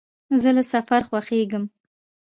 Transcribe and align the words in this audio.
زه 0.41 0.49
له 0.57 0.63
سفر 0.73 1.01
خوښېږم. 1.09 1.63